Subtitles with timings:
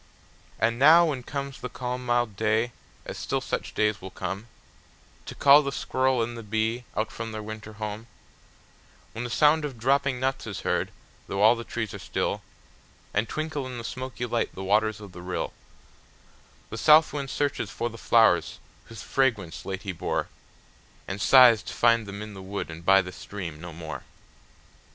[0.57, 2.71] And now, when comes the calm mild day,
[3.05, 4.47] as still such days will come,
[5.27, 8.07] To call the squirrel and the bee from out their winter home;
[9.11, 10.89] When the sound of dropping nuts is heard,
[11.27, 12.41] though all the trees are still,
[13.13, 15.53] And twinkle in the smoky light the waters of the rill,
[16.71, 20.29] The south wind searches for the flowers whose fragrance late he bore,
[21.07, 24.03] And sighs to find them in the wood and by the stream no more.